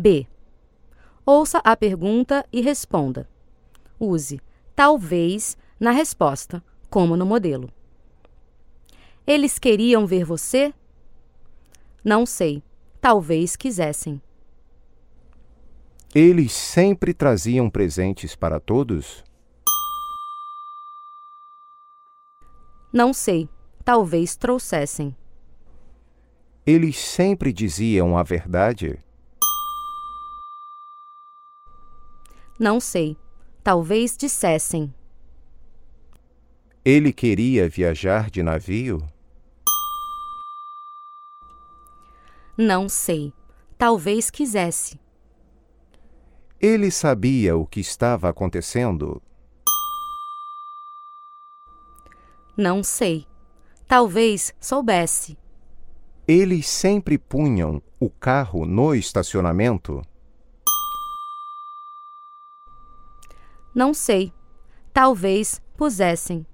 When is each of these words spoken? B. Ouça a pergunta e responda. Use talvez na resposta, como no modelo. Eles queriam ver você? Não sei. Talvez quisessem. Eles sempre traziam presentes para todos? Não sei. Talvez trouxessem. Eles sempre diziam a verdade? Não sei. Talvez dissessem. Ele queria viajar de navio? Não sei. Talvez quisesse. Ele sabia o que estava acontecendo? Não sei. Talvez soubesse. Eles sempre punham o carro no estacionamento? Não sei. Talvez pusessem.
B. 0.00 0.26
Ouça 1.24 1.58
a 1.62 1.76
pergunta 1.76 2.44
e 2.52 2.60
responda. 2.60 3.28
Use 4.00 4.40
talvez 4.74 5.58
na 5.78 5.90
resposta, 5.90 6.64
como 6.88 7.16
no 7.16 7.26
modelo. 7.26 7.70
Eles 9.26 9.58
queriam 9.58 10.06
ver 10.06 10.24
você? 10.24 10.72
Não 12.02 12.24
sei. 12.24 12.62
Talvez 13.00 13.56
quisessem. 13.56 14.20
Eles 16.14 16.52
sempre 16.52 17.14
traziam 17.14 17.70
presentes 17.70 18.34
para 18.34 18.58
todos? 18.58 19.22
Não 22.92 23.12
sei. 23.12 23.48
Talvez 23.84 24.34
trouxessem. 24.34 25.14
Eles 26.66 26.98
sempre 26.98 27.52
diziam 27.52 28.16
a 28.18 28.22
verdade? 28.22 28.98
Não 32.60 32.78
sei. 32.78 33.16
Talvez 33.64 34.14
dissessem. 34.18 34.94
Ele 36.84 37.10
queria 37.10 37.66
viajar 37.66 38.28
de 38.30 38.42
navio? 38.42 39.02
Não 42.58 42.86
sei. 42.86 43.32
Talvez 43.78 44.28
quisesse. 44.28 45.00
Ele 46.60 46.90
sabia 46.90 47.56
o 47.56 47.66
que 47.66 47.80
estava 47.80 48.28
acontecendo? 48.28 49.22
Não 52.54 52.82
sei. 52.82 53.26
Talvez 53.88 54.52
soubesse. 54.60 55.38
Eles 56.28 56.68
sempre 56.68 57.16
punham 57.16 57.82
o 57.98 58.10
carro 58.10 58.66
no 58.66 58.94
estacionamento? 58.94 60.02
Não 63.74 63.94
sei. 63.94 64.32
Talvez 64.92 65.60
pusessem. 65.76 66.44